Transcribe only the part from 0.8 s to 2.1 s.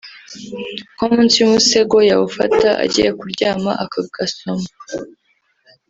nko munsi y’umusego